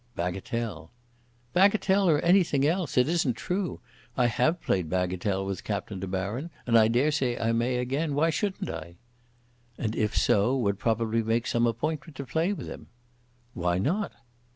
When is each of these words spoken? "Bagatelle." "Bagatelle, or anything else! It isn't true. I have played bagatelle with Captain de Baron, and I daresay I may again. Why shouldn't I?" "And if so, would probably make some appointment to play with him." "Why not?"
"Bagatelle." 0.15 0.89
"Bagatelle, 1.53 2.09
or 2.09 2.17
anything 2.21 2.65
else! 2.65 2.97
It 2.97 3.07
isn't 3.07 3.35
true. 3.35 3.81
I 4.17 4.25
have 4.25 4.59
played 4.59 4.89
bagatelle 4.89 5.45
with 5.45 5.63
Captain 5.63 5.99
de 5.99 6.07
Baron, 6.07 6.49
and 6.65 6.75
I 6.75 6.87
daresay 6.87 7.37
I 7.39 7.51
may 7.51 7.77
again. 7.77 8.15
Why 8.15 8.31
shouldn't 8.31 8.71
I?" 8.71 8.95
"And 9.77 9.95
if 9.95 10.17
so, 10.17 10.57
would 10.57 10.79
probably 10.79 11.21
make 11.21 11.45
some 11.45 11.67
appointment 11.67 12.15
to 12.15 12.25
play 12.25 12.51
with 12.51 12.65
him." 12.67 12.87
"Why 13.53 13.77
not?" 13.77 14.11